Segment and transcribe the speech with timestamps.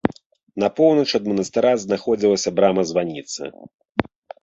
[0.63, 3.43] На поўнач ад манастыра знаходзілася брама-званіца.